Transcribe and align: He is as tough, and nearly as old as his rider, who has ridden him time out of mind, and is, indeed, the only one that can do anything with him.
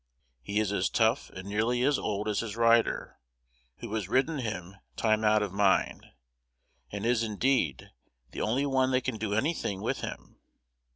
He 0.41 0.59
is 0.59 0.71
as 0.71 0.89
tough, 0.89 1.29
and 1.29 1.47
nearly 1.47 1.83
as 1.83 1.99
old 1.99 2.27
as 2.27 2.39
his 2.39 2.55
rider, 2.57 3.19
who 3.81 3.93
has 3.93 4.09
ridden 4.09 4.39
him 4.39 4.77
time 4.95 5.23
out 5.23 5.43
of 5.43 5.53
mind, 5.53 6.07
and 6.91 7.05
is, 7.05 7.21
indeed, 7.21 7.91
the 8.31 8.41
only 8.41 8.65
one 8.65 8.89
that 8.93 9.01
can 9.03 9.19
do 9.19 9.35
anything 9.35 9.79
with 9.79 10.01
him. 10.01 10.39